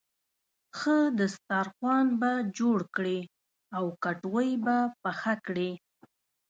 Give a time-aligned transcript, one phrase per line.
[0.77, 3.19] ښه دسترخوان به جوړ کړې
[3.77, 5.71] او کټوۍ به پخه کړې.